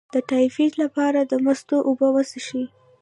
د 0.13 0.15
ټایفایډ 0.29 0.73
لپاره 0.83 1.19
د 1.21 1.33
مستو 1.45 1.77
اوبه 1.87 2.07
وڅښئ 2.11 2.65